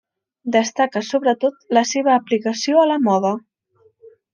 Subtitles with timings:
[0.55, 3.39] Destaca sobretot la seva aplicació a la moda.